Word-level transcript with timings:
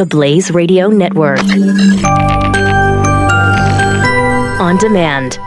the 0.00 0.06
Blaze 0.06 0.50
Radio 0.50 0.88
Network. 0.88 1.40
On 4.58 4.78
demand. 4.78 5.38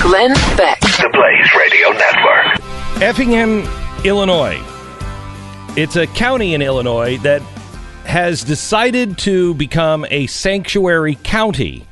Glenn 0.00 0.32
Beck. 0.56 0.78
The 0.78 1.10
Blaze 1.12 1.50
Radio 1.58 1.90
Network. 1.90 3.02
Effingham, 3.02 3.68
Illinois. 4.04 4.62
It's 5.76 5.96
a 5.96 6.06
county 6.06 6.54
in 6.54 6.62
Illinois 6.62 7.18
that 7.24 7.42
has 8.04 8.44
decided 8.44 9.18
to 9.18 9.54
become 9.54 10.06
a 10.10 10.28
sanctuary 10.28 11.16
county. 11.24 11.84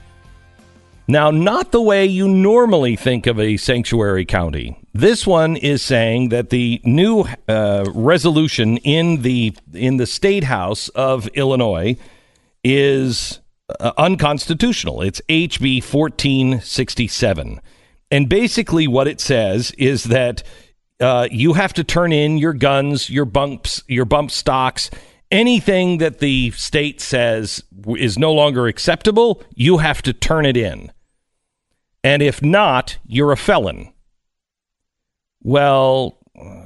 Now, 1.09 1.33
not 1.33 1.73
the 1.73 1.83
way 1.83 2.07
you 2.07 2.29
normally 2.29 2.95
think 2.95 3.27
of 3.27 3.41
a 3.41 3.57
sanctuary 3.57 4.25
county. 4.25 4.80
This 4.93 5.27
one 5.27 5.57
is 5.57 5.83
saying 5.83 6.31
that 6.31 6.51
the 6.51 6.81
new 6.85 7.25
uh, 7.49 7.85
resolution 7.95 8.77
in 8.79 9.23
the 9.23 9.57
in 9.73 9.99
the 9.99 10.07
state 10.07 10.45
house 10.45 10.89
of 10.91 11.29
Illinois 11.29 11.97
is 12.65 13.41
uh, 13.79 13.93
unconstitutional. 13.97 15.03
It's 15.03 15.21
HB 15.29 15.77
1467. 15.77 17.61
And 18.11 18.29
basically 18.29 18.89
what 18.89 19.07
it 19.07 19.21
says 19.21 19.71
is 19.79 20.05
that 20.05 20.43
uh, 20.99 21.29
you 21.31 21.53
have 21.53 21.73
to 21.75 21.85
turn 21.85 22.13
in 22.13 22.39
your 22.39 22.53
guns, 22.53 23.09
your 23.09 23.25
bumps, 23.25 23.85
your 23.87 24.05
bump 24.05 24.33
stocks, 24.33 24.91
anything 25.31 25.99
that 25.99 26.19
the 26.19 26.51
state 26.51 27.01
says 27.01 27.63
is 27.97 28.19
no 28.19 28.33
longer 28.33 28.67
acceptable, 28.67 29.43
you 29.55 29.79
have 29.79 30.03
to 30.03 30.13
turn 30.13 30.45
it 30.45 30.57
in. 30.57 30.91
And 32.03 32.23
if 32.23 32.43
not, 32.43 32.99
you're 33.07 33.33
a 33.33 33.37
felon. 33.37 33.93
Well, 35.43 36.19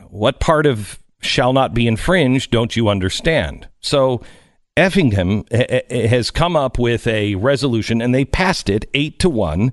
what 0.09 0.41
part 0.41 0.67
of 0.67 0.99
shall 1.21 1.53
not 1.53 1.75
be 1.75 1.87
infringed 1.87 2.51
don't 2.51 2.77
you 2.77 2.89
understand? 2.89 3.69
So 3.81 4.23
Effingham 4.77 5.45
eh, 5.51 5.65
eh, 5.69 5.81
eh, 5.89 6.07
has 6.09 6.31
come 6.31 6.57
up 6.57 6.79
with 6.79 7.07
a 7.07 7.37
resolution 7.37 8.03
and 8.03 8.15
they 8.15 8.25
passed 8.25 8.69
it 8.69 8.89
eight 8.95 9.19
to 9.21 9.31
one. 9.31 9.73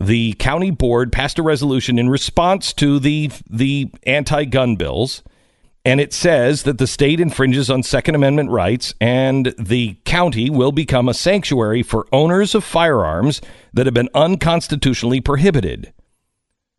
The 0.00 0.32
county 0.34 0.70
board 0.70 1.12
passed 1.12 1.38
a 1.38 1.42
resolution 1.42 1.98
in 1.98 2.08
response 2.08 2.72
to 2.74 2.98
the 2.98 3.30
the 3.48 3.90
anti-gun 4.04 4.76
bills 4.76 5.22
and 5.84 6.00
it 6.00 6.14
says 6.14 6.62
that 6.62 6.78
the 6.78 6.86
state 6.86 7.20
infringes 7.20 7.68
on 7.68 7.82
Second 7.82 8.14
Amendment 8.14 8.50
rights, 8.50 8.94
and 9.02 9.54
the 9.58 9.98
county 10.06 10.48
will 10.48 10.72
become 10.72 11.10
a 11.10 11.14
sanctuary 11.14 11.82
for 11.82 12.06
owners 12.10 12.54
of 12.54 12.64
firearms 12.64 13.42
that 13.74 13.84
have 13.86 13.94
been 13.94 14.08
unconstitutionally 14.14 15.20
prohibited. 15.20 15.92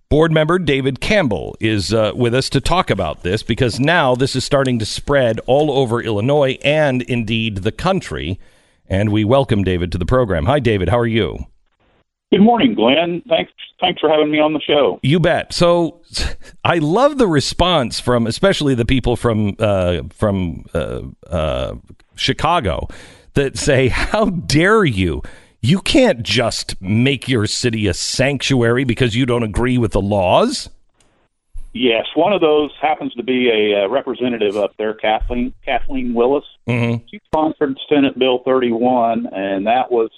Board 0.07 0.31
member 0.31 0.59
David 0.59 1.01
Campbell 1.01 1.57
is 1.59 1.91
uh, 1.91 2.11
with 2.15 2.35
us 2.35 2.47
to 2.51 2.61
talk 2.61 2.91
about 2.91 3.23
this 3.23 3.41
because 3.41 3.79
now 3.79 4.13
this 4.13 4.35
is 4.35 4.45
starting 4.45 4.77
to 4.77 4.85
spread 4.85 5.39
all 5.47 5.71
over 5.71 5.99
Illinois 5.99 6.59
and 6.63 7.01
indeed 7.03 7.57
the 7.57 7.71
country. 7.71 8.39
And 8.87 9.11
we 9.11 9.23
welcome 9.23 9.63
David 9.63 9.91
to 9.93 9.97
the 9.97 10.05
program. 10.05 10.45
Hi, 10.45 10.59
David. 10.59 10.89
How 10.89 10.99
are 10.99 11.07
you? 11.07 11.47
Good 12.31 12.41
morning, 12.41 12.75
Glenn. 12.75 13.23
Thanks 13.27 13.51
thanks 13.81 13.99
for 13.99 14.09
having 14.09 14.29
me 14.29 14.39
on 14.39 14.53
the 14.53 14.61
show. 14.61 14.99
You 15.01 15.19
bet. 15.19 15.53
So 15.53 16.01
I 16.63 16.77
love 16.77 17.17
the 17.17 17.27
response 17.27 17.99
from 17.99 18.27
especially 18.27 18.75
the 18.75 18.85
people 18.85 19.15
from 19.15 19.55
uh, 19.57 20.01
from 20.11 20.65
uh, 20.75 21.01
uh, 21.27 21.75
Chicago 22.15 22.87
that 23.33 23.57
say, 23.57 23.87
"How 23.87 24.25
dare 24.25 24.85
you? 24.85 25.23
You 25.65 25.81
can't 25.81 26.21
just 26.21 26.79
make 26.79 27.27
your 27.27 27.47
city 27.47 27.87
a 27.87 27.95
sanctuary 27.95 28.83
because 28.83 29.15
you 29.15 29.25
don't 29.25 29.41
agree 29.41 29.79
with 29.79 29.93
the 29.93 30.01
laws." 30.01 30.69
Yes, 31.73 32.05
one 32.13 32.33
of 32.33 32.41
those 32.41 32.69
happens 32.79 33.15
to 33.15 33.23
be 33.23 33.49
a 33.49 33.81
uh, 33.81 33.89
representative 33.89 34.57
up 34.57 34.77
there, 34.77 34.93
Kathleen 34.93 35.55
Kathleen 35.65 36.13
Willis. 36.13 36.43
Mm-hmm. 36.67 37.03
She 37.09 37.19
sponsored 37.25 37.79
Senate 37.89 38.17
Bill 38.19 38.43
31, 38.45 39.25
and 39.33 39.65
that 39.65 39.91
was 39.91 40.11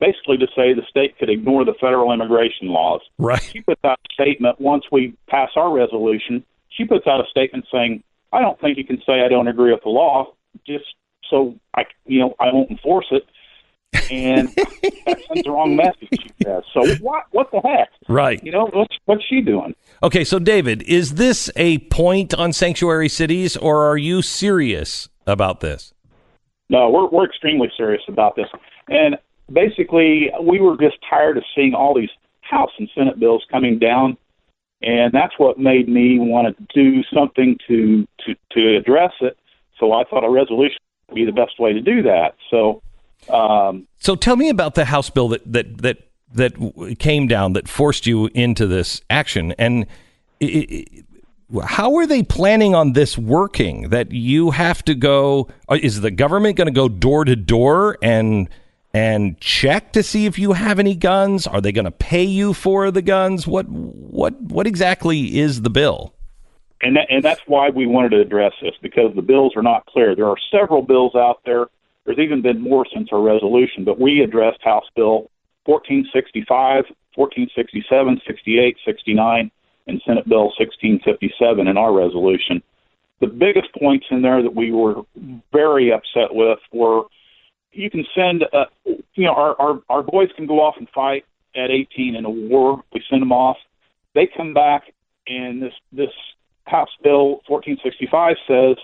basically 0.00 0.38
to 0.38 0.46
say 0.56 0.72
the 0.72 0.86
state 0.88 1.18
could 1.18 1.28
ignore 1.28 1.66
the 1.66 1.74
federal 1.74 2.10
immigration 2.10 2.68
laws. 2.68 3.02
Right. 3.18 3.42
She 3.42 3.60
puts 3.60 3.84
out 3.84 3.98
a 4.10 4.14
statement 4.14 4.58
once 4.58 4.84
we 4.90 5.14
pass 5.28 5.50
our 5.54 5.70
resolution. 5.70 6.42
She 6.70 6.86
puts 6.86 7.06
out 7.06 7.20
a 7.20 7.28
statement 7.28 7.66
saying, 7.70 8.02
"I 8.32 8.40
don't 8.40 8.58
think 8.58 8.78
you 8.78 8.84
can 8.84 9.02
say 9.04 9.20
I 9.20 9.28
don't 9.28 9.48
agree 9.48 9.70
with 9.70 9.82
the 9.82 9.90
law, 9.90 10.32
just 10.66 10.86
so 11.28 11.56
I, 11.76 11.84
you 12.06 12.20
know, 12.20 12.34
I 12.40 12.50
won't 12.50 12.70
enforce 12.70 13.08
it." 13.10 13.24
And 14.10 14.48
that 14.48 15.20
sends 15.28 15.42
the 15.44 15.50
wrong 15.50 15.76
message. 15.76 16.08
She 16.12 16.30
says. 16.42 16.62
So 16.72 16.94
what? 16.96 17.24
What 17.30 17.50
the 17.50 17.60
heck? 17.60 17.88
Right. 18.08 18.42
You 18.42 18.52
know 18.52 18.68
what's 18.72 18.96
what's 19.06 19.24
she 19.24 19.40
doing? 19.40 19.74
Okay, 20.02 20.24
so 20.24 20.38
David, 20.38 20.82
is 20.82 21.14
this 21.14 21.50
a 21.56 21.78
point 21.78 22.34
on 22.34 22.52
sanctuary 22.52 23.08
cities, 23.08 23.56
or 23.56 23.84
are 23.84 23.96
you 23.96 24.22
serious 24.22 25.08
about 25.26 25.60
this? 25.60 25.92
No, 26.68 26.90
we're 26.90 27.08
we're 27.08 27.26
extremely 27.26 27.70
serious 27.76 28.02
about 28.08 28.36
this, 28.36 28.46
and 28.88 29.16
basically, 29.52 30.30
we 30.40 30.60
were 30.60 30.76
just 30.76 30.96
tired 31.08 31.36
of 31.36 31.44
seeing 31.54 31.74
all 31.74 31.94
these 31.94 32.10
House 32.40 32.70
and 32.78 32.88
Senate 32.94 33.18
bills 33.18 33.44
coming 33.50 33.78
down, 33.78 34.16
and 34.82 35.12
that's 35.12 35.34
what 35.38 35.58
made 35.58 35.88
me 35.88 36.18
want 36.18 36.56
to 36.56 36.66
do 36.74 37.02
something 37.14 37.58
to 37.68 38.06
to 38.26 38.34
to 38.52 38.76
address 38.76 39.12
it. 39.20 39.36
So 39.78 39.92
I 39.92 40.04
thought 40.04 40.24
a 40.24 40.30
resolution 40.30 40.78
would 41.08 41.14
be 41.14 41.24
the 41.24 41.32
best 41.32 41.58
way 41.58 41.72
to 41.72 41.80
do 41.80 42.02
that. 42.02 42.34
So, 42.50 42.82
um, 43.30 43.86
so 43.98 44.14
tell 44.16 44.36
me 44.36 44.48
about 44.48 44.74
the 44.74 44.84
House 44.84 45.10
bill 45.10 45.28
that 45.28 45.52
that 45.52 45.78
that 45.78 45.98
that 46.34 46.96
came 46.98 47.26
down 47.26 47.52
that 47.54 47.68
forced 47.68 48.06
you 48.06 48.28
into 48.34 48.66
this 48.66 49.00
action, 49.08 49.52
and 49.58 49.86
it, 50.40 50.46
it, 50.46 51.04
how 51.62 51.94
are 51.96 52.06
they 52.06 52.22
planning 52.22 52.74
on 52.74 52.92
this 52.92 53.16
working? 53.16 53.90
That 53.90 54.12
you 54.12 54.50
have 54.50 54.84
to 54.84 54.94
go? 54.94 55.48
uh, 55.68 55.78
Is 55.80 56.00
the 56.00 56.10
government 56.10 56.56
going 56.56 56.66
to 56.66 56.72
go 56.72 56.88
door 56.88 57.24
to 57.24 57.36
door 57.36 57.98
and 58.02 58.48
and 58.92 59.40
check 59.40 59.92
to 59.92 60.02
see 60.02 60.26
if 60.26 60.38
you 60.38 60.52
have 60.52 60.78
any 60.78 60.94
guns? 60.94 61.46
Are 61.46 61.60
they 61.60 61.72
going 61.72 61.84
to 61.84 61.90
pay 61.90 62.24
you 62.24 62.52
for 62.52 62.90
the 62.90 63.02
guns? 63.02 63.46
What 63.46 63.68
what 63.68 64.40
what 64.40 64.66
exactly 64.66 65.38
is 65.38 65.62
the 65.62 65.70
bill? 65.70 66.14
and 66.84 66.96
that, 66.96 67.06
and 67.08 67.22
that's 67.22 67.40
why 67.46 67.70
we 67.70 67.86
wanted 67.86 68.10
to 68.10 68.20
address 68.20 68.52
this 68.60 68.74
because 68.82 69.14
the 69.14 69.22
bills 69.22 69.54
are 69.56 69.62
not 69.62 69.86
clear. 69.86 70.14
There 70.14 70.28
are 70.28 70.36
several 70.50 70.82
bills 70.82 71.14
out 71.14 71.40
there. 71.44 71.66
There's 72.04 72.18
even 72.18 72.42
been 72.42 72.60
more 72.60 72.86
since 72.94 73.08
our 73.12 73.20
resolution, 73.20 73.84
but 73.84 73.98
we 73.98 74.20
addressed 74.20 74.62
House 74.62 74.84
Bill 74.94 75.30
1465, 75.64 76.84
1467, 77.14 78.20
68, 78.26 78.76
69, 78.84 79.50
and 79.86 80.02
Senate 80.06 80.28
Bill 80.28 80.52
1657 80.58 81.66
in 81.66 81.76
our 81.76 81.92
resolution. 81.92 82.62
The 83.20 83.26
biggest 83.28 83.68
points 83.78 84.06
in 84.10 84.22
there 84.22 84.42
that 84.42 84.54
we 84.54 84.72
were 84.72 85.02
very 85.52 85.92
upset 85.92 86.34
with 86.34 86.58
were 86.72 87.04
you 87.74 87.90
can 87.90 88.04
send, 88.14 88.44
uh, 88.52 88.66
you 88.84 89.24
know, 89.24 89.34
our, 89.34 89.60
our, 89.60 89.82
our 89.88 90.02
boys 90.02 90.28
can 90.36 90.46
go 90.46 90.60
off 90.60 90.76
and 90.78 90.88
fight 90.90 91.24
at 91.56 91.70
18 91.70 92.14
in 92.14 92.24
a 92.24 92.30
war. 92.30 92.82
We 92.92 93.02
send 93.10 93.22
them 93.22 93.32
off. 93.32 93.56
They 94.14 94.28
come 94.36 94.54
back, 94.54 94.92
and 95.26 95.60
this, 95.60 95.72
this 95.92 96.10
House 96.66 96.90
Bill 97.02 97.40
1465 97.48 98.36
says 98.46 98.76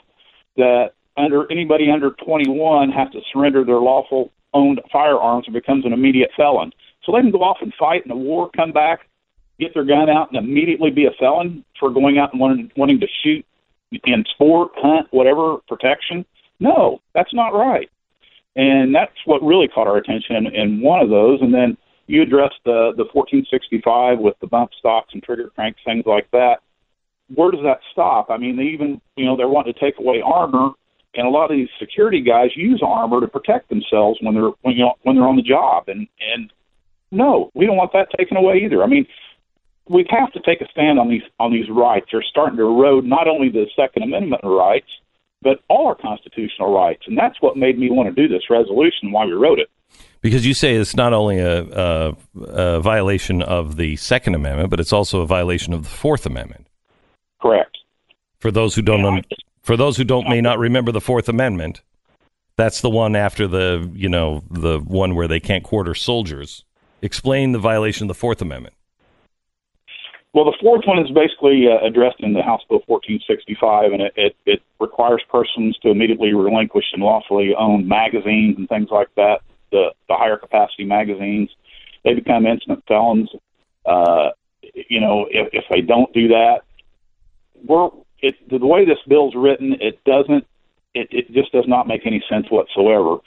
that 0.57 0.93
under 1.21 1.51
anybody 1.51 1.91
under 1.91 2.11
21 2.11 2.91
has 2.91 3.11
to 3.13 3.21
surrender 3.33 3.65
their 3.65 3.81
lawful 3.81 4.33
owned 4.53 4.81
firearms 4.93 5.45
and 5.47 5.55
becomes 5.55 5.85
an 5.85 5.93
immediate 5.93 6.31
felon. 6.37 6.73
So 7.05 7.13
they 7.13 7.21
can 7.21 7.31
go 7.31 7.43
off 7.43 7.59
and 7.61 7.73
fight 7.79 8.05
in 8.05 8.11
a 8.11 8.17
war, 8.17 8.51
come 8.55 8.73
back, 8.73 9.01
get 9.59 9.75
their 9.75 9.85
gun 9.85 10.09
out, 10.11 10.33
and 10.33 10.39
immediately 10.39 10.91
be 10.91 11.07
a 11.07 11.13
felon 11.19 11.65
for 11.79 11.91
going 11.91 12.19
out 12.19 12.33
and 12.33 12.41
wanting, 12.41 12.71
wanting 12.77 13.01
to 13.01 13.07
shoot 13.23 13.45
in 14.05 14.25
sport, 14.33 14.73
hunt, 14.77 15.09
whatever 15.11 15.59
protection. 15.69 16.25
No, 16.59 17.01
that's 17.15 17.33
not 17.35 17.51
right. 17.51 17.89
And 18.57 18.95
that's 18.95 19.13
what 19.25 19.43
really 19.43 19.69
caught 19.69 19.87
our 19.87 19.97
attention 19.97 20.37
in, 20.37 20.47
in 20.55 20.81
one 20.81 21.01
of 21.01 21.09
those. 21.09 21.41
And 21.41 21.55
then 21.55 21.77
you 22.07 22.23
addressed 22.23 22.59
the 22.65 22.93
the 22.97 23.05
1465 23.13 24.19
with 24.19 24.35
the 24.41 24.47
bump 24.47 24.73
stocks 24.79 25.11
and 25.13 25.23
trigger 25.23 25.51
cranks, 25.55 25.81
things 25.85 26.05
like 26.07 26.31
that. 26.33 26.57
Where 27.33 27.53
does 27.53 27.63
that 27.63 27.79
stop? 27.93 28.31
I 28.31 28.37
mean, 28.37 28.57
they 28.57 28.65
even 28.65 29.01
you 29.17 29.25
know 29.25 29.37
they're 29.37 29.49
wanting 29.49 29.73
to 29.73 29.81
take 29.81 29.99
away 29.99 30.21
armor, 30.21 30.71
and 31.15 31.27
a 31.27 31.31
lot 31.31 31.51
of 31.51 31.57
these 31.57 31.69
security 31.79 32.21
guys 32.21 32.51
use 32.57 32.83
armor 32.85 33.21
to 33.21 33.29
protect 33.29 33.69
themselves 33.69 34.19
when 34.23 34.35
they're 34.35 34.51
when 34.63 34.77
you 34.77 34.85
know, 34.85 34.95
when 35.03 35.17
they're 35.17 35.27
on 35.27 35.37
the 35.37 35.43
job. 35.43 35.85
And 35.89 36.07
and 36.35 36.53
no, 37.11 37.51
we 37.55 37.67
don't 37.67 37.77
want 37.77 37.93
that 37.93 38.09
taken 38.17 38.37
away 38.37 38.63
either. 38.65 38.83
I 38.83 38.87
mean, 38.87 39.07
we 39.89 40.07
have 40.11 40.33
to 40.33 40.41
take 40.41 40.61
a 40.61 40.69
stand 40.71 40.99
on 40.99 41.09
these 41.09 41.23
on 41.39 41.53
these 41.53 41.69
rights. 41.69 42.07
They're 42.13 42.23
starting 42.23 42.57
to 42.59 42.63
erode 42.63 43.05
not 43.05 43.27
only 43.29 43.49
the 43.49 43.67
Second 43.75 44.05
Amendment 44.05 44.43
rights, 44.45 44.89
but 45.43 45.61
all 45.69 45.89
our 45.89 45.97
constitutional 45.97 46.73
rights. 46.73 47.03
And 47.07 47.19
that's 47.19 47.41
what 47.41 47.57
made 47.57 47.79
me 47.79 47.91
want 47.91 48.15
to 48.15 48.15
do 48.15 48.33
this 48.33 48.49
resolution. 48.49 49.11
Why 49.11 49.25
we 49.27 49.33
wrote 49.33 49.59
it. 49.59 49.69
Because 50.21 50.47
you 50.47 50.55
say 50.55 50.75
it's 50.75 50.95
not 50.95 51.13
only 51.13 51.39
a, 51.39 51.63
a, 51.63 52.17
a 52.41 52.81
violation 52.81 53.43
of 53.43 53.77
the 53.77 53.97
Second 53.97 54.35
Amendment, 54.35 54.71
but 54.71 54.79
it's 54.79 54.93
also 54.93 55.23
a 55.23 55.27
violation 55.27 55.73
of 55.73 55.83
the 55.85 55.89
Fourth 55.89 56.27
Amendment. 56.27 56.67
Correct. 57.41 57.79
For 58.39 58.51
those 58.51 58.75
who 58.75 58.83
don't, 58.83 59.01
Yeah, 59.01 59.09
un- 59.09 59.25
for 59.71 59.77
those 59.77 59.97
who 59.97 60.03
don't 60.03 60.29
may 60.29 60.41
not 60.41 60.59
remember 60.59 60.91
the 60.91 61.01
Fourth 61.01 61.29
Amendment, 61.29 61.81
that's 62.57 62.81
the 62.81 62.91
one 62.91 63.15
after 63.15 63.47
the 63.47 63.89
you 63.95 64.09
know 64.09 64.43
the 64.51 64.81
one 64.81 65.15
where 65.15 65.29
they 65.29 65.39
can't 65.39 65.63
quarter 65.63 65.95
soldiers. 65.95 66.65
Explain 67.03 67.53
the 67.53 67.61
violation 67.61 68.07
of 68.07 68.09
the 68.09 68.19
Fourth 68.19 68.43
Amendment. 68.43 68.75
Well, 70.33 70.45
the 70.45 70.57
fourth 70.61 70.83
one 70.87 70.99
is 70.99 71.09
basically 71.13 71.69
uh, 71.69 71.87
addressed 71.87 72.19
in 72.19 72.33
the 72.33 72.43
House 72.43 72.63
Bill 72.69 72.83
1465, 72.87 73.93
and 73.93 74.03
it, 74.03 74.13
it, 74.17 74.37
it 74.45 74.63
requires 74.81 75.23
persons 75.31 75.79
to 75.85 75.91
immediately 75.91 76.35
relinquish 76.35 76.87
and 76.93 77.01
lawfully 77.01 77.55
own 77.57 77.87
magazines 77.87 78.57
and 78.59 78.69
things 78.69 78.89
like 78.91 79.15
that, 79.15 79.39
the, 79.71 79.95
the 80.09 80.17
higher 80.17 80.37
capacity 80.37 80.85
magazines. 80.85 81.49
They 82.03 82.15
become 82.15 82.45
instant 82.45 82.83
felons. 82.89 83.31
Uh, 83.87 84.31
you 84.63 85.01
know, 85.01 85.29
if, 85.31 85.49
if 85.53 85.65
they 85.71 85.81
don't 85.81 86.13
do 86.13 86.27
that, 86.29 86.63
we're 87.65 87.91
it, 88.23 88.37
the 88.49 88.65
way 88.65 88.85
this 88.85 88.99
bill's 89.09 89.35
written, 89.35 89.77
it 89.81 90.03
doesn't, 90.05 90.47
it, 90.95 91.09
it 91.11 91.33
just 91.33 91.53
does 91.53 91.67
not 91.67 91.87
make 91.87 92.07
any 92.07 92.23
sense 92.29 92.47
whatsoever. 92.51 93.19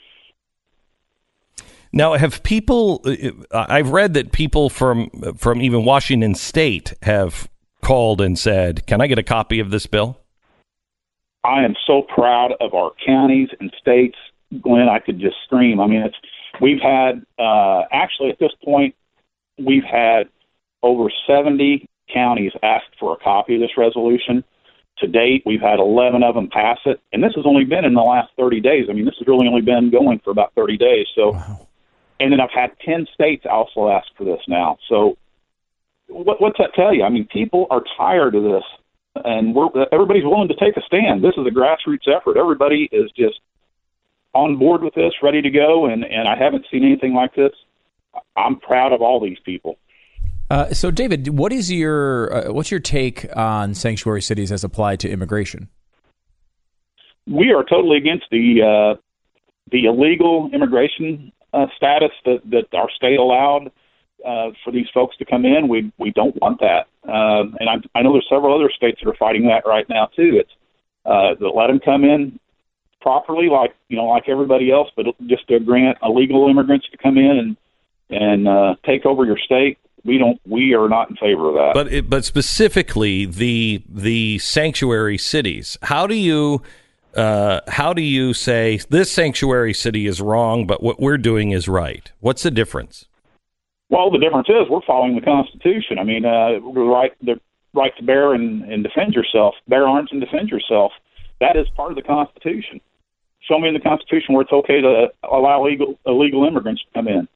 Now, 1.92 2.14
have 2.14 2.42
people? 2.42 3.04
I've 3.52 3.90
read 3.90 4.14
that 4.14 4.32
people 4.32 4.68
from 4.68 5.10
from 5.36 5.62
even 5.62 5.84
Washington 5.84 6.34
State 6.34 6.92
have 7.02 7.48
called 7.82 8.20
and 8.20 8.36
said, 8.36 8.84
"Can 8.86 9.00
I 9.00 9.06
get 9.06 9.20
a 9.20 9.22
copy 9.22 9.60
of 9.60 9.70
this 9.70 9.86
bill?" 9.86 10.18
I 11.44 11.62
am 11.62 11.76
so 11.86 12.02
proud 12.02 12.54
of 12.60 12.74
our 12.74 12.90
counties 13.06 13.48
and 13.60 13.72
states, 13.78 14.16
Glenn. 14.60 14.88
I 14.88 14.98
could 14.98 15.20
just 15.20 15.36
scream. 15.44 15.78
I 15.78 15.86
mean, 15.86 16.02
it's 16.02 16.16
we've 16.60 16.80
had 16.80 17.24
uh, 17.38 17.82
actually 17.92 18.30
at 18.30 18.40
this 18.40 18.52
point 18.64 18.96
we've 19.58 19.84
had 19.84 20.28
over 20.82 21.10
70 21.26 21.88
counties 22.12 22.52
ask 22.62 22.84
for 22.98 23.14
a 23.14 23.16
copy 23.16 23.54
of 23.54 23.60
this 23.60 23.76
resolution. 23.76 24.44
To 24.98 25.08
date, 25.08 25.42
we've 25.44 25.60
had 25.60 25.80
11 25.80 26.22
of 26.22 26.36
them 26.36 26.48
pass 26.48 26.78
it, 26.86 27.00
and 27.12 27.22
this 27.22 27.32
has 27.34 27.44
only 27.46 27.64
been 27.64 27.84
in 27.84 27.94
the 27.94 28.00
last 28.00 28.30
30 28.38 28.60
days. 28.60 28.86
I 28.88 28.92
mean, 28.92 29.04
this 29.04 29.16
has 29.18 29.26
really 29.26 29.48
only 29.48 29.60
been 29.60 29.90
going 29.90 30.20
for 30.20 30.30
about 30.30 30.52
30 30.54 30.76
days. 30.76 31.06
So, 31.16 31.32
wow. 31.32 31.66
and 32.20 32.32
then 32.32 32.40
I've 32.40 32.52
had 32.54 32.70
10 32.84 33.08
states 33.12 33.44
also 33.50 33.88
ask 33.88 34.06
for 34.16 34.24
this 34.24 34.40
now. 34.46 34.78
So, 34.88 35.18
what, 36.06 36.40
what's 36.40 36.58
that 36.58 36.74
tell 36.74 36.94
you? 36.94 37.02
I 37.02 37.08
mean, 37.08 37.26
people 37.26 37.66
are 37.70 37.82
tired 37.96 38.36
of 38.36 38.44
this, 38.44 38.62
and 39.24 39.54
we're 39.54 39.68
everybody's 39.90 40.24
willing 40.24 40.48
to 40.48 40.56
take 40.56 40.76
a 40.76 40.82
stand. 40.82 41.24
This 41.24 41.34
is 41.36 41.46
a 41.46 41.50
grassroots 41.50 42.08
effort. 42.08 42.36
Everybody 42.36 42.88
is 42.92 43.10
just 43.16 43.40
on 44.32 44.56
board 44.56 44.82
with 44.82 44.94
this, 44.94 45.12
ready 45.22 45.42
to 45.42 45.50
go, 45.50 45.86
and 45.86 46.04
and 46.04 46.28
I 46.28 46.36
haven't 46.36 46.66
seen 46.70 46.84
anything 46.84 47.14
like 47.14 47.34
this. 47.34 47.52
I'm 48.36 48.60
proud 48.60 48.92
of 48.92 49.02
all 49.02 49.20
these 49.20 49.38
people. 49.44 49.78
Uh, 50.50 50.72
so, 50.74 50.90
David, 50.90 51.28
what 51.28 51.52
is 51.52 51.72
your 51.72 52.32
uh, 52.48 52.52
what's 52.52 52.70
your 52.70 52.80
take 52.80 53.26
on 53.34 53.74
sanctuary 53.74 54.20
cities 54.20 54.52
as 54.52 54.62
applied 54.62 55.00
to 55.00 55.08
immigration? 55.08 55.68
We 57.26 57.52
are 57.52 57.64
totally 57.64 57.96
against 57.96 58.26
the 58.30 58.60
uh, 58.62 59.00
the 59.72 59.86
illegal 59.86 60.50
immigration 60.52 61.32
uh, 61.54 61.66
status 61.76 62.10
that, 62.26 62.40
that 62.50 62.76
our 62.76 62.90
state 62.90 63.18
allowed 63.18 63.72
uh, 64.24 64.50
for 64.62 64.70
these 64.70 64.86
folks 64.92 65.16
to 65.16 65.24
come 65.24 65.46
in. 65.46 65.68
We 65.68 65.90
we 65.98 66.10
don't 66.10 66.36
want 66.42 66.60
that, 66.60 66.88
and 67.04 67.68
I, 67.68 67.98
I 67.98 68.02
know 68.02 68.12
there's 68.12 68.26
several 68.28 68.54
other 68.54 68.70
states 68.70 69.00
that 69.02 69.08
are 69.08 69.16
fighting 69.16 69.46
that 69.48 69.66
right 69.66 69.88
now 69.88 70.06
too. 70.14 70.38
It's 70.40 70.52
that 71.04 71.52
let 71.54 71.68
them 71.68 71.80
come 71.82 72.04
in 72.04 72.38
properly, 73.00 73.48
like 73.48 73.74
you 73.88 73.96
know, 73.96 74.08
like 74.08 74.28
everybody 74.28 74.70
else, 74.70 74.88
but 74.94 75.06
just 75.26 75.48
to 75.48 75.58
grant 75.58 75.96
illegal 76.02 76.48
immigrants 76.50 76.86
to 76.90 76.98
come 76.98 77.16
in 77.16 77.56
and 78.10 78.46
and 78.46 78.76
take 78.84 79.06
over 79.06 79.24
your 79.24 79.38
state 79.38 79.78
we 80.04 80.18
don't 80.18 80.40
we 80.46 80.74
are 80.74 80.88
not 80.88 81.10
in 81.10 81.16
favor 81.16 81.48
of 81.48 81.54
that. 81.54 81.72
But 81.74 81.92
it, 81.92 82.10
but 82.10 82.24
specifically 82.24 83.26
the 83.26 83.82
the 83.88 84.38
sanctuary 84.38 85.18
cities. 85.18 85.78
How 85.82 86.06
do 86.06 86.14
you 86.14 86.62
uh, 87.14 87.60
how 87.68 87.92
do 87.92 88.02
you 88.02 88.34
say 88.34 88.80
this 88.90 89.10
sanctuary 89.10 89.74
city 89.74 90.06
is 90.06 90.20
wrong, 90.20 90.66
but 90.66 90.82
what 90.82 91.00
we're 91.00 91.18
doing 91.18 91.52
is 91.52 91.68
right? 91.68 92.10
What's 92.20 92.42
the 92.42 92.50
difference? 92.50 93.06
Well, 93.88 94.10
the 94.10 94.18
difference 94.18 94.48
is 94.48 94.68
we're 94.68 94.80
following 94.86 95.14
the 95.14 95.20
Constitution. 95.20 95.98
I 95.98 96.04
mean, 96.04 96.24
uh, 96.24 96.60
the 96.72 96.80
right 96.80 97.12
the 97.22 97.40
right 97.72 97.96
to 97.96 98.02
bear 98.02 98.34
and, 98.34 98.62
and 98.64 98.82
defend 98.82 99.14
yourself, 99.14 99.54
bear 99.68 99.86
arms 99.86 100.10
and 100.12 100.20
defend 100.20 100.48
yourself. 100.48 100.92
That 101.40 101.56
is 101.56 101.66
part 101.76 101.90
of 101.90 101.96
the 101.96 102.02
Constitution. 102.02 102.80
Show 103.40 103.58
me 103.58 103.68
in 103.68 103.74
the 103.74 103.80
Constitution 103.80 104.34
where 104.34 104.42
it's 104.42 104.52
okay 104.52 104.80
to 104.80 105.08
allow 105.30 105.64
illegal 105.64 105.98
illegal 106.06 106.44
immigrants 106.44 106.82
to 106.82 106.88
come 106.94 107.08
in 107.08 107.28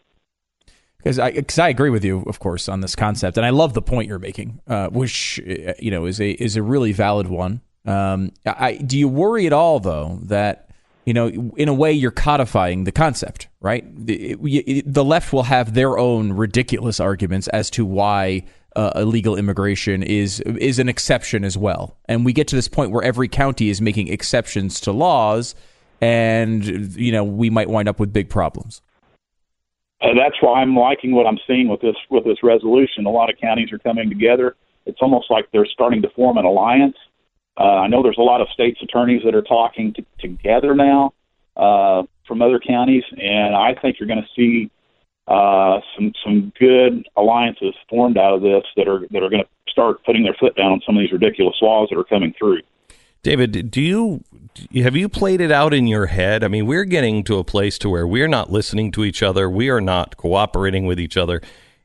because 0.98 1.18
I 1.18 1.30
because 1.30 1.58
I 1.58 1.68
agree 1.68 1.90
with 1.90 2.04
you, 2.04 2.24
of 2.26 2.40
course, 2.40 2.68
on 2.68 2.80
this 2.80 2.96
concept, 2.96 3.36
and 3.36 3.46
I 3.46 3.50
love 3.50 3.74
the 3.74 3.82
point 3.82 4.08
you're 4.08 4.18
making, 4.18 4.60
uh, 4.66 4.88
which 4.88 5.40
uh, 5.40 5.74
you 5.78 5.90
know 5.90 6.06
is 6.06 6.20
a 6.20 6.30
is 6.30 6.56
a 6.56 6.62
really 6.62 6.92
valid 6.92 7.28
one. 7.28 7.60
Um, 7.86 8.32
I, 8.44 8.74
do 8.74 8.98
you 8.98 9.08
worry 9.08 9.46
at 9.46 9.52
all 9.52 9.80
though 9.80 10.18
that 10.24 10.70
you 11.06 11.14
know 11.14 11.28
in 11.56 11.68
a 11.68 11.74
way 11.74 11.92
you're 11.92 12.10
codifying 12.10 12.84
the 12.84 12.92
concept, 12.92 13.48
right? 13.60 13.84
The, 14.06 14.82
the 14.84 15.04
left 15.04 15.32
will 15.32 15.44
have 15.44 15.74
their 15.74 15.96
own 15.96 16.32
ridiculous 16.32 17.00
arguments 17.00 17.48
as 17.48 17.70
to 17.70 17.86
why 17.86 18.44
uh, 18.74 18.92
illegal 18.96 19.36
immigration 19.36 20.02
is 20.02 20.40
is 20.40 20.80
an 20.80 20.88
exception 20.88 21.44
as 21.44 21.56
well, 21.56 21.96
and 22.06 22.24
we 22.24 22.32
get 22.32 22.48
to 22.48 22.56
this 22.56 22.68
point 22.68 22.90
where 22.90 23.04
every 23.04 23.28
county 23.28 23.70
is 23.70 23.80
making 23.80 24.08
exceptions 24.08 24.80
to 24.80 24.90
laws, 24.90 25.54
and 26.00 26.64
you 26.96 27.12
know 27.12 27.22
we 27.22 27.50
might 27.50 27.70
wind 27.70 27.88
up 27.88 28.00
with 28.00 28.12
big 28.12 28.28
problems. 28.28 28.82
That's 30.00 30.36
why 30.40 30.62
I'm 30.62 30.76
liking 30.76 31.12
what 31.12 31.26
I'm 31.26 31.38
seeing 31.46 31.68
with 31.68 31.80
this 31.80 31.96
with 32.08 32.24
this 32.24 32.42
resolution. 32.42 33.06
A 33.06 33.10
lot 33.10 33.30
of 33.30 33.38
counties 33.40 33.72
are 33.72 33.78
coming 33.78 34.08
together. 34.08 34.54
It's 34.86 34.98
almost 35.00 35.30
like 35.30 35.48
they're 35.52 35.66
starting 35.66 36.02
to 36.02 36.10
form 36.10 36.38
an 36.38 36.44
alliance. 36.44 36.96
Uh, 37.58 37.64
I 37.64 37.88
know 37.88 38.02
there's 38.02 38.18
a 38.18 38.22
lot 38.22 38.40
of 38.40 38.48
states 38.50 38.80
attorneys 38.80 39.22
that 39.24 39.34
are 39.34 39.42
talking 39.42 39.92
to, 39.94 40.04
together 40.20 40.74
now 40.74 41.12
uh, 41.56 42.04
from 42.26 42.40
other 42.40 42.60
counties, 42.60 43.02
and 43.20 43.56
I 43.56 43.74
think 43.74 43.98
you're 43.98 44.06
going 44.06 44.22
to 44.22 44.28
see 44.36 44.70
uh, 45.26 45.80
some 45.96 46.12
some 46.24 46.52
good 46.58 47.06
alliances 47.16 47.74
formed 47.90 48.16
out 48.16 48.34
of 48.34 48.42
this 48.42 48.62
that 48.76 48.86
are 48.86 49.00
that 49.10 49.22
are 49.22 49.28
going 49.28 49.42
to 49.42 49.48
start 49.68 50.04
putting 50.04 50.22
their 50.22 50.34
foot 50.38 50.56
down 50.56 50.72
on 50.72 50.80
some 50.86 50.96
of 50.96 51.00
these 51.00 51.12
ridiculous 51.12 51.56
laws 51.60 51.88
that 51.90 51.98
are 51.98 52.04
coming 52.04 52.32
through. 52.38 52.60
David, 53.22 53.70
do 53.70 53.80
you 53.80 54.22
have 54.74 54.96
you 54.96 55.08
played 55.08 55.40
it 55.40 55.50
out 55.50 55.74
in 55.74 55.86
your 55.86 56.06
head? 56.06 56.44
I 56.44 56.48
mean, 56.48 56.66
we're 56.66 56.84
getting 56.84 57.24
to 57.24 57.38
a 57.38 57.44
place 57.44 57.78
to 57.78 57.90
where 57.90 58.06
we're 58.06 58.28
not 58.28 58.50
listening 58.50 58.92
to 58.92 59.04
each 59.04 59.22
other, 59.22 59.48
we 59.48 59.68
are 59.68 59.80
not 59.80 60.16
cooperating 60.16 60.86
with 60.86 61.00
each 61.00 61.16
other, 61.16 61.40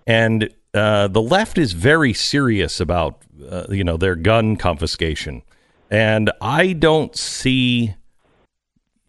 and 0.06 0.54
uh, 0.74 1.08
the 1.08 1.22
left 1.22 1.58
is 1.58 1.74
very 1.74 2.14
serious 2.14 2.80
about 2.80 3.24
uh, 3.50 3.66
you 3.70 3.84
know 3.84 3.98
their 3.98 4.16
gun 4.16 4.56
confiscation, 4.56 5.44
and 5.90 6.32
I 6.42 6.74
don't 6.74 7.16
see. 7.16 7.96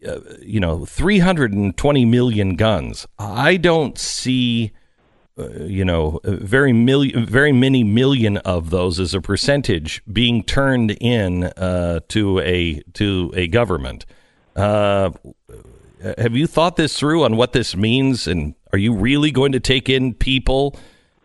Uh, 0.06 0.20
you 0.42 0.60
know, 0.60 0.84
320 0.84 2.04
million 2.04 2.56
guns. 2.56 3.06
I 3.18 3.56
don't 3.56 3.96
see 3.96 4.72
you 5.36 5.84
know, 5.84 6.20
very 6.24 6.72
million, 6.72 7.26
very 7.26 7.52
many 7.52 7.82
million 7.82 8.36
of 8.38 8.70
those 8.70 9.00
as 9.00 9.14
a 9.14 9.20
percentage 9.20 10.02
being 10.10 10.42
turned 10.42 10.92
in 11.00 11.44
uh, 11.44 12.00
to 12.08 12.38
a 12.40 12.80
to 12.94 13.32
a 13.34 13.48
government. 13.48 14.06
Uh, 14.54 15.10
have 16.18 16.36
you 16.36 16.46
thought 16.46 16.76
this 16.76 16.98
through 16.98 17.24
on 17.24 17.36
what 17.36 17.52
this 17.52 17.74
means, 17.74 18.26
and 18.26 18.54
are 18.72 18.78
you 18.78 18.94
really 18.94 19.30
going 19.30 19.52
to 19.52 19.60
take 19.60 19.88
in 19.88 20.14
people 20.14 20.76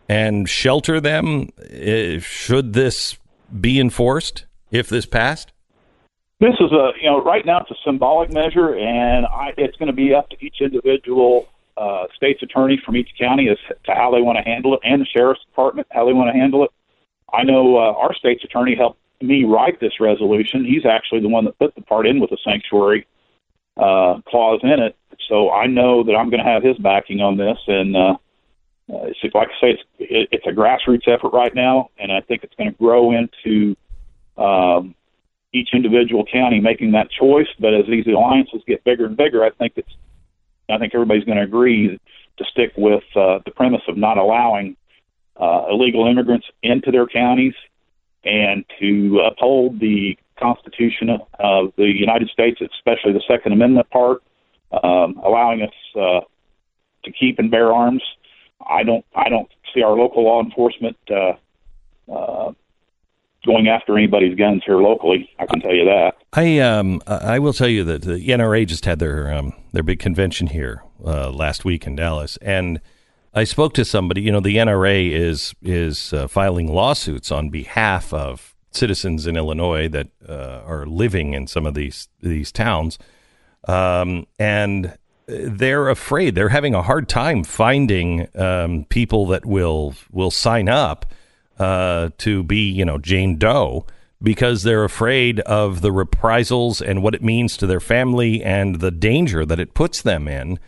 and 0.08 0.48
shelter 0.48 1.00
them? 1.00 1.50
Uh, 1.60 2.18
should 2.18 2.72
this 2.72 3.16
be 3.60 3.78
enforced 3.78 4.46
if 4.70 4.88
this 4.88 5.06
passed? 5.06 5.52
This 6.40 6.54
is 6.58 6.72
a 6.72 6.92
you 7.00 7.08
know 7.08 7.22
right 7.22 7.44
now 7.46 7.60
it's 7.60 7.70
a 7.70 7.76
symbolic 7.84 8.32
measure, 8.32 8.74
and 8.74 9.26
I, 9.26 9.52
it's 9.56 9.76
going 9.76 9.88
to 9.88 9.92
be 9.92 10.14
up 10.14 10.30
to 10.30 10.36
each 10.44 10.56
individual 10.60 11.48
uh, 11.80 12.06
state's 12.14 12.42
attorney 12.42 12.80
from 12.84 12.94
each 12.96 13.10
county 13.18 13.48
as 13.48 13.58
to 13.86 13.92
how 13.94 14.10
they 14.10 14.20
want 14.20 14.36
to 14.38 14.44
handle 14.44 14.74
it, 14.74 14.80
and 14.84 15.00
the 15.00 15.06
sheriff's 15.06 15.44
department 15.50 15.86
how 15.90 16.04
they 16.06 16.12
want 16.12 16.28
to 16.32 16.38
handle 16.38 16.62
it. 16.64 16.70
I 17.32 17.42
know 17.42 17.76
uh, 17.76 17.92
our 18.02 18.14
state's 18.14 18.44
attorney 18.44 18.74
helped 18.76 19.00
me 19.22 19.44
write 19.44 19.80
this 19.80 20.00
resolution. 20.00 20.64
He's 20.64 20.86
actually 20.86 21.20
the 21.20 21.28
one 21.28 21.44
that 21.46 21.58
put 21.58 21.74
the 21.74 21.82
part 21.82 22.06
in 22.06 22.20
with 22.20 22.30
the 22.30 22.38
sanctuary 22.44 23.06
uh, 23.76 24.20
clause 24.26 24.60
in 24.62 24.78
it. 24.80 24.96
So 25.28 25.50
I 25.50 25.66
know 25.66 26.02
that 26.04 26.14
I'm 26.14 26.30
going 26.30 26.44
to 26.44 26.50
have 26.50 26.62
his 26.62 26.76
backing 26.78 27.20
on 27.20 27.36
this. 27.36 27.58
And 27.66 27.96
uh, 27.96 28.16
uh, 28.92 29.06
it's, 29.06 29.34
like 29.34 29.48
I 29.48 29.60
say, 29.60 29.70
it's, 29.70 29.82
it, 29.98 30.28
it's 30.32 30.46
a 30.46 30.50
grassroots 30.50 31.06
effort 31.06 31.32
right 31.32 31.54
now, 31.54 31.90
and 31.98 32.10
I 32.10 32.20
think 32.20 32.42
it's 32.42 32.54
going 32.56 32.72
to 32.72 32.78
grow 32.78 33.12
into 33.12 33.76
um, 34.36 34.94
each 35.52 35.70
individual 35.72 36.24
county 36.24 36.60
making 36.60 36.92
that 36.92 37.08
choice. 37.10 37.48
But 37.58 37.74
as 37.74 37.86
these 37.86 38.06
alliances 38.06 38.62
get 38.66 38.82
bigger 38.84 39.06
and 39.06 39.16
bigger, 39.16 39.44
I 39.44 39.50
think 39.50 39.74
it's 39.76 39.92
I 40.70 40.78
think 40.78 40.94
everybody's 40.94 41.24
going 41.24 41.38
to 41.38 41.44
agree 41.44 41.98
to 42.38 42.44
stick 42.44 42.72
with 42.76 43.04
uh, 43.16 43.40
the 43.44 43.50
premise 43.50 43.82
of 43.88 43.96
not 43.96 44.18
allowing 44.18 44.76
uh, 45.36 45.66
illegal 45.70 46.06
immigrants 46.06 46.46
into 46.62 46.90
their 46.90 47.06
counties 47.06 47.54
and 48.24 48.64
to 48.78 49.20
uphold 49.20 49.80
the 49.80 50.16
Constitution 50.38 51.10
of 51.38 51.72
the 51.76 51.86
United 51.86 52.28
States, 52.30 52.60
especially 52.60 53.12
the 53.12 53.22
Second 53.28 53.52
Amendment 53.52 53.88
part, 53.90 54.22
um, 54.82 55.20
allowing 55.24 55.62
us 55.62 55.74
uh, 55.96 56.20
to 57.04 57.12
keep 57.12 57.38
and 57.38 57.50
bear 57.50 57.72
arms. 57.72 58.02
I 58.66 58.82
don't. 58.82 59.04
I 59.14 59.28
don't 59.28 59.48
see 59.74 59.82
our 59.82 59.92
local 59.92 60.24
law 60.24 60.42
enforcement 60.42 60.96
uh, 61.10 61.32
uh, 62.12 62.52
going 63.50 63.68
after 63.68 63.98
anybody's 63.98 64.36
guns 64.36 64.62
here 64.64 64.78
locally. 64.78 65.28
I 65.38 65.46
can 65.46 65.60
tell 65.60 65.74
you 65.74 65.84
that. 65.84 66.12
I 66.32 66.58
um 66.60 67.02
I 67.06 67.38
will 67.38 67.52
tell 67.52 67.68
you 67.68 67.84
that 67.84 68.02
the 68.02 68.28
NRA 68.28 68.66
just 68.66 68.84
had 68.84 68.98
their 68.98 69.32
um 69.32 69.52
their 69.72 69.82
big 69.82 69.98
convention 69.98 70.48
here 70.48 70.82
uh, 71.04 71.30
last 71.30 71.64
week 71.64 71.86
in 71.86 71.96
Dallas, 71.96 72.36
and 72.38 72.80
I 73.34 73.44
spoke 73.44 73.74
to 73.74 73.84
somebody. 73.84 74.22
You 74.22 74.32
know, 74.32 74.40
the 74.40 74.56
NRA 74.56 75.10
is 75.10 75.54
is 75.62 76.12
uh, 76.12 76.28
filing 76.28 76.72
lawsuits 76.72 77.30
on 77.32 77.50
behalf 77.50 78.12
of 78.12 78.54
citizens 78.70 79.26
in 79.26 79.36
Illinois 79.36 79.88
that 79.88 80.08
uh, 80.28 80.62
are 80.64 80.86
living 80.86 81.34
in 81.34 81.46
some 81.46 81.66
of 81.66 81.74
these 81.74 82.08
these 82.20 82.52
towns, 82.52 82.98
um, 83.66 84.26
and 84.38 84.96
they're 85.26 85.88
afraid. 85.88 86.34
They're 86.34 86.48
having 86.50 86.74
a 86.74 86.82
hard 86.82 87.08
time 87.08 87.44
finding 87.44 88.28
um, 88.36 88.84
people 88.88 89.26
that 89.26 89.44
will 89.44 89.94
will 90.12 90.30
sign 90.30 90.68
up 90.68 91.06
uh, 91.60 92.08
to 92.16 92.42
be, 92.42 92.70
you 92.70 92.84
know, 92.84 92.96
Jane 92.98 93.36
Doe 93.36 93.84
because 94.22 94.62
they're 94.62 94.84
afraid 94.84 95.40
of 95.40 95.82
the 95.82 95.92
reprisals 95.92 96.80
and 96.80 97.02
what 97.02 97.14
it 97.14 97.22
means 97.22 97.56
to 97.58 97.66
their 97.66 97.80
family 97.80 98.42
and 98.42 98.80
the 98.80 98.90
danger 98.90 99.44
that 99.44 99.60
it 99.60 99.74
puts 99.74 100.02
them 100.02 100.26
in 100.26 100.58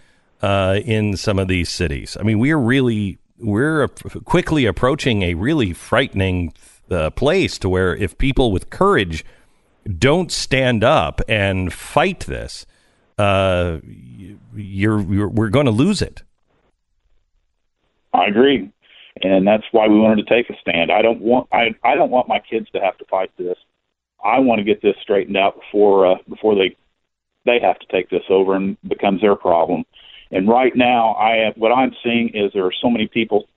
uh, 0.42 0.80
in 0.84 1.16
some 1.16 1.38
of 1.38 1.48
these 1.48 1.70
cities. 1.70 2.16
I 2.20 2.22
mean, 2.22 2.38
we're 2.38 2.58
really 2.58 3.18
we're 3.38 3.88
quickly 3.88 4.66
approaching 4.66 5.22
a 5.22 5.34
really 5.34 5.72
frightening 5.72 6.52
uh, 6.90 7.10
place 7.10 7.58
to 7.58 7.68
where 7.68 7.96
if 7.96 8.18
people 8.18 8.52
with 8.52 8.68
courage 8.70 9.24
don't 9.98 10.30
stand 10.30 10.84
up 10.84 11.20
and 11.26 11.72
fight 11.72 12.20
this, 12.20 12.66
uh, 13.18 13.78
you're, 14.54 15.00
you're 15.00 15.28
we're 15.28 15.48
going 15.48 15.66
to 15.66 15.72
lose 15.72 16.02
it. 16.02 16.22
I 18.12 18.26
agree, 18.26 18.70
and 19.20 19.46
that's 19.46 19.64
why 19.72 19.86
we 19.86 19.98
wanted 19.98 20.26
to 20.26 20.34
take 20.34 20.48
a 20.50 20.58
stand. 20.60 20.90
I 20.90 21.02
don't 21.02 21.20
want 21.20 21.48
I 21.52 21.74
I 21.84 21.94
don't 21.94 22.10
want 22.10 22.28
my 22.28 22.38
kids 22.38 22.70
to 22.70 22.80
have 22.80 22.96
to 22.98 23.04
fight 23.06 23.30
this. 23.38 23.56
I 24.24 24.38
want 24.38 24.60
to 24.60 24.64
get 24.64 24.82
this 24.82 24.94
straightened 25.02 25.36
out 25.36 25.56
before 25.60 26.06
uh, 26.06 26.16
before 26.28 26.54
they 26.54 26.76
they 27.44 27.58
have 27.60 27.78
to 27.78 27.86
take 27.90 28.08
this 28.10 28.22
over 28.30 28.54
and 28.54 28.76
becomes 28.88 29.20
their 29.20 29.36
problem. 29.36 29.84
And 30.30 30.48
right 30.48 30.74
now, 30.74 31.14
I 31.14 31.44
have, 31.44 31.56
what 31.56 31.72
I'm 31.72 31.92
seeing 32.02 32.30
is 32.32 32.52
there 32.54 32.64
are 32.64 32.72
so 32.80 32.88
many 32.88 33.06
people 33.08 33.48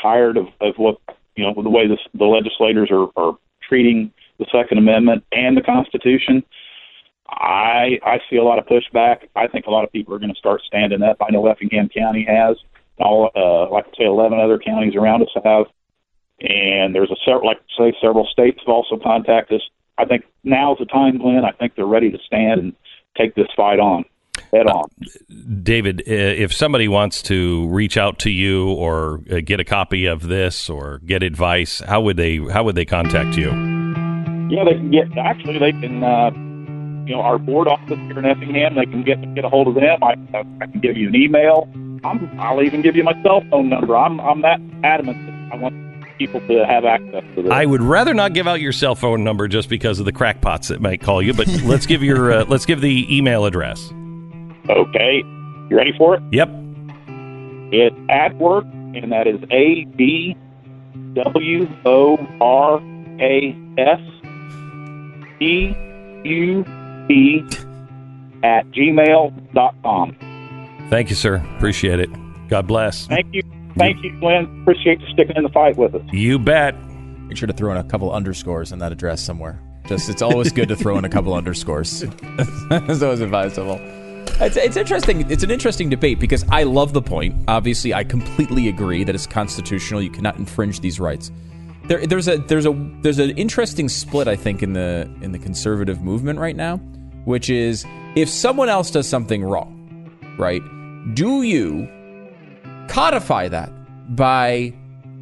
tired 0.00 0.36
of, 0.36 0.46
of 0.60 0.74
what 0.76 0.98
you 1.34 1.44
know 1.44 1.60
the 1.60 1.70
way 1.70 1.88
this, 1.88 2.00
the 2.14 2.26
legislators 2.26 2.90
are, 2.92 3.08
are 3.16 3.36
treating 3.66 4.12
the 4.38 4.46
Second 4.52 4.78
Amendment 4.78 5.24
and 5.32 5.56
the 5.56 5.62
Constitution 5.62 6.44
I 7.28 7.98
I 8.04 8.20
see 8.28 8.36
a 8.36 8.44
lot 8.44 8.58
of 8.58 8.66
pushback. 8.66 9.28
I 9.34 9.46
think 9.46 9.66
a 9.66 9.70
lot 9.70 9.84
of 9.84 9.92
people 9.92 10.14
are 10.14 10.18
going 10.18 10.32
to 10.32 10.38
start 10.38 10.62
standing 10.66 11.02
up. 11.02 11.16
I 11.20 11.30
know 11.30 11.46
Effingham 11.46 11.88
County 11.88 12.24
has. 12.28 12.56
All 12.98 13.30
uh, 13.34 13.72
like 13.72 13.86
I 13.86 13.96
say, 13.98 14.04
eleven 14.04 14.38
other 14.38 14.58
counties 14.58 14.94
around 14.94 15.22
us 15.22 15.28
have, 15.34 15.66
and 16.40 16.94
there's 16.94 17.10
a 17.10 17.16
several 17.24 17.46
like 17.46 17.60
say 17.76 17.92
several 18.00 18.26
states 18.26 18.60
have 18.60 18.72
also 18.72 18.98
contacted 19.02 19.60
us. 19.60 19.68
I 19.98 20.04
think 20.04 20.24
now's 20.42 20.78
the 20.78 20.86
time, 20.86 21.18
Glenn. 21.18 21.44
I 21.44 21.52
think 21.52 21.74
they're 21.74 21.86
ready 21.86 22.10
to 22.10 22.18
stand 22.26 22.60
and 22.60 22.72
take 23.16 23.34
this 23.34 23.48
fight 23.56 23.80
on 23.80 24.04
head 24.52 24.66
on. 24.66 24.84
Uh, 24.84 25.34
David, 25.62 26.02
if 26.06 26.52
somebody 26.52 26.88
wants 26.88 27.22
to 27.22 27.68
reach 27.68 27.96
out 27.96 28.18
to 28.20 28.30
you 28.30 28.70
or 28.72 29.20
uh, 29.30 29.40
get 29.44 29.60
a 29.60 29.64
copy 29.64 30.06
of 30.06 30.22
this 30.22 30.70
or 30.70 31.00
get 31.04 31.22
advice, 31.22 31.80
how 31.80 32.00
would 32.02 32.16
they 32.16 32.38
how 32.38 32.64
would 32.64 32.74
they 32.74 32.84
contact 32.84 33.36
you? 33.36 33.50
Yeah, 34.50 34.64
they 34.64 34.74
can 34.74 34.90
get 34.90 35.16
actually 35.18 35.58
they 35.58 35.72
can. 35.72 36.02
Uh, 36.02 36.30
you 37.06 37.14
know, 37.14 37.20
our 37.20 37.36
board 37.38 37.68
office 37.68 37.98
here 37.98 38.18
in 38.18 38.24
Effingham. 38.24 38.76
They 38.76 38.86
can 38.86 39.04
get 39.04 39.34
get 39.34 39.44
a 39.44 39.48
hold 39.50 39.68
of 39.68 39.74
them. 39.74 40.02
I, 40.02 40.14
I 40.62 40.66
can 40.66 40.80
give 40.80 40.96
you 40.96 41.08
an 41.08 41.14
email. 41.14 41.68
I'm, 42.04 42.38
I'll 42.38 42.62
even 42.62 42.82
give 42.82 42.96
you 42.96 43.04
my 43.04 43.20
cell 43.22 43.42
phone 43.50 43.68
number. 43.68 43.96
I'm 43.96 44.20
I'm 44.20 44.42
that 44.42 44.60
adamant 44.82 45.26
that 45.26 45.54
I 45.54 45.56
want 45.56 45.74
people 46.18 46.40
to 46.40 46.66
have 46.66 46.84
access 46.84 47.24
to 47.34 47.42
this. 47.42 47.50
I 47.50 47.64
would 47.66 47.82
rather 47.82 48.14
not 48.14 48.34
give 48.34 48.46
out 48.46 48.60
your 48.60 48.72
cell 48.72 48.94
phone 48.94 49.24
number 49.24 49.48
just 49.48 49.68
because 49.68 49.98
of 49.98 50.04
the 50.04 50.12
crackpots 50.12 50.68
that 50.68 50.80
might 50.80 51.00
call 51.00 51.22
you. 51.22 51.32
But 51.32 51.48
let's 51.64 51.86
give 51.86 52.02
your 52.02 52.32
uh, 52.32 52.44
let's 52.46 52.66
give 52.66 52.80
the 52.80 53.16
email 53.16 53.44
address. 53.46 53.90
Okay, 54.68 55.22
you 55.70 55.76
ready 55.76 55.92
for 55.96 56.16
it? 56.16 56.22
Yep. 56.32 56.48
It's 57.72 57.96
at 58.08 58.36
work, 58.36 58.64
and 58.64 59.10
that 59.12 59.26
is 59.26 59.40
A 59.50 59.84
D 59.96 60.36
W 61.14 61.68
O 61.84 62.16
R 62.40 62.80
A 63.20 63.56
S 63.78 64.00
E 65.40 65.74
U 66.24 66.64
p 67.08 67.44
at 68.42 68.66
gmail.com. 68.70 70.16
Thank 70.90 71.10
you, 71.10 71.16
sir. 71.16 71.36
Appreciate 71.56 72.00
it. 72.00 72.10
God 72.48 72.66
bless. 72.66 73.06
Thank 73.06 73.32
you. 73.32 73.42
Thank 73.76 74.02
you, 74.04 74.18
Glenn. 74.20 74.60
Appreciate 74.62 75.00
you 75.00 75.06
sticking 75.12 75.36
in 75.36 75.42
the 75.42 75.48
fight 75.48 75.76
with 75.76 75.94
us. 75.94 76.02
You 76.12 76.38
bet. 76.38 76.74
Make 76.88 77.36
sure 77.36 77.46
to 77.46 77.52
throw 77.52 77.72
in 77.72 77.78
a 77.78 77.84
couple 77.84 78.12
underscores 78.12 78.70
in 78.70 78.78
that 78.78 78.92
address 78.92 79.22
somewhere. 79.22 79.60
Just 79.86 80.08
it's 80.08 80.22
always 80.22 80.52
good 80.52 80.68
to 80.68 80.76
throw 80.76 80.96
in 80.98 81.04
a 81.04 81.08
couple 81.08 81.34
underscores. 81.34 82.02
it's 82.38 83.02
always 83.02 83.20
advisable. 83.20 83.78
It's, 84.40 84.56
it's 84.56 84.76
interesting. 84.76 85.30
It's 85.30 85.42
an 85.42 85.50
interesting 85.50 85.88
debate 85.88 86.20
because 86.20 86.44
I 86.50 86.62
love 86.62 86.92
the 86.92 87.02
point. 87.02 87.34
Obviously, 87.48 87.92
I 87.92 88.04
completely 88.04 88.68
agree 88.68 89.04
that 89.04 89.14
it's 89.14 89.26
constitutional. 89.26 90.00
You 90.02 90.10
cannot 90.10 90.36
infringe 90.36 90.80
these 90.80 91.00
rights. 91.00 91.30
There, 91.88 92.06
there's 92.06 92.28
a 92.28 92.38
there's 92.38 92.66
a 92.66 92.72
there's 93.02 93.18
an 93.18 93.30
interesting 93.30 93.88
split 93.90 94.26
I 94.26 94.36
think 94.36 94.62
in 94.62 94.72
the 94.72 95.10
in 95.20 95.32
the 95.32 95.38
conservative 95.38 96.00
movement 96.00 96.38
right 96.38 96.56
now 96.56 96.80
which 97.24 97.50
is 97.50 97.84
if 98.16 98.28
someone 98.28 98.68
else 98.68 98.90
does 98.90 99.08
something 99.08 99.44
wrong, 99.44 100.10
right? 100.38 100.62
Do 101.12 101.42
you 101.42 101.88
codify 102.88 103.48
that 103.48 103.70
by 104.16 104.72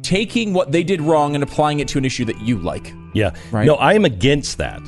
taking 0.01 0.53
what 0.53 0.71
they 0.71 0.83
did 0.83 1.01
wrong 1.01 1.35
and 1.35 1.43
applying 1.43 1.79
it 1.79 1.87
to 1.89 1.97
an 1.97 2.05
issue 2.05 2.25
that 2.25 2.39
you 2.41 2.57
like? 2.57 2.93
Yeah. 3.13 3.35
Right? 3.51 3.65
No, 3.65 3.75
I 3.75 3.93
am 3.93 4.05
against 4.05 4.57
that. 4.59 4.81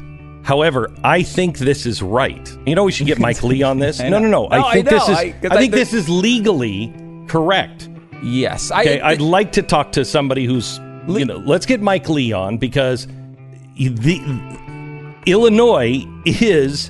However, 0.44 0.94
I 1.04 1.24
think 1.24 1.58
this 1.58 1.86
is 1.86 2.02
right. 2.02 2.56
You 2.66 2.76
know, 2.76 2.84
we 2.84 2.92
should 2.92 3.08
get 3.08 3.20
Mike 3.20 3.42
Lee 3.44 3.64
on 3.64 3.80
this. 3.80 4.00
no, 4.02 4.10
no, 4.10 4.20
no. 4.20 4.48
no. 4.48 4.50
I 4.52 4.74
think 4.74 4.88
I 4.88 4.92
this 4.92 5.10
is. 5.10 5.18
I, 5.18 5.36
I, 5.50 5.58
think 5.58 5.74
this 5.74 5.94
is 5.94 6.08
legally 6.08 6.94
correct. 7.28 7.90
Yes. 8.24 8.72
Okay. 8.72 9.00
I, 9.00 9.12
would 9.12 9.22
like 9.22 9.52
to 9.54 9.64
talk 9.64 9.92
to 9.94 10.06
somebody 10.06 10.46
who's. 10.46 10.80
You 11.08 11.26
know, 11.26 11.38
let's 11.38 11.66
get 11.68 11.82
Mike 11.82 12.10
Lee 12.10 12.32
on 12.32 12.58
because 12.58 13.08
the 13.76 15.22
Illinois 15.28 16.04
is 16.26 16.90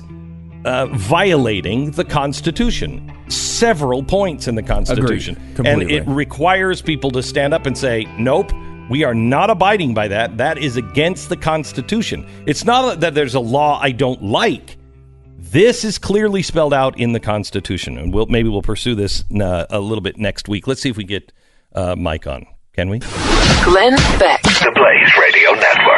uh, 0.66 0.86
violating 0.86 1.92
the 1.92 2.04
Constitution. 2.04 3.12
Several 3.28 4.02
points 4.02 4.48
in 4.48 4.56
the 4.56 4.62
Constitution. 4.62 5.36
And 5.64 5.82
it 5.82 6.06
requires 6.06 6.82
people 6.82 7.10
to 7.12 7.22
stand 7.22 7.54
up 7.54 7.66
and 7.66 7.78
say, 7.78 8.04
nope, 8.18 8.52
we 8.90 9.04
are 9.04 9.14
not 9.14 9.48
abiding 9.48 9.94
by 9.94 10.08
that. 10.08 10.36
That 10.36 10.58
is 10.58 10.76
against 10.76 11.28
the 11.28 11.36
Constitution. 11.36 12.26
It's 12.46 12.64
not 12.64 13.00
that 13.00 13.14
there's 13.14 13.34
a 13.34 13.40
law 13.40 13.80
I 13.80 13.92
don't 13.92 14.22
like. 14.22 14.76
This 15.38 15.84
is 15.84 15.98
clearly 15.98 16.42
spelled 16.42 16.74
out 16.74 16.98
in 16.98 17.12
the 17.12 17.20
Constitution, 17.20 17.96
and 17.98 18.12
we'll 18.12 18.26
maybe 18.26 18.48
we'll 18.48 18.62
pursue 18.62 18.96
this 18.96 19.24
uh, 19.40 19.66
a 19.70 19.80
little 19.80 20.02
bit 20.02 20.18
next 20.18 20.48
week. 20.48 20.66
Let's 20.66 20.82
see 20.82 20.90
if 20.90 20.96
we 20.96 21.04
get 21.04 21.32
uh, 21.72 21.94
Mike 21.96 22.26
on. 22.26 22.46
Can 22.72 22.90
we? 22.90 22.98
Glenn 22.98 23.96
Beck. 24.18 24.42
The 24.42 24.72
Blaze 24.74 25.12
Radio 25.18 25.52
Network. 25.52 25.95